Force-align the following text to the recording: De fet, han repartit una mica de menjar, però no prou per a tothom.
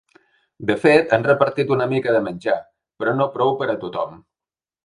De 0.69 0.77
fet, 0.85 1.13
han 1.17 1.25
repartit 1.27 1.75
una 1.77 1.87
mica 1.93 2.17
de 2.17 2.23
menjar, 2.31 2.57
però 3.03 3.15
no 3.21 3.31
prou 3.39 3.55
per 3.63 3.73
a 3.75 3.81
tothom. 3.85 4.21